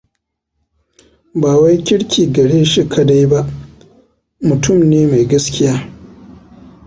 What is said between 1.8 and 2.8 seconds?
kirki gare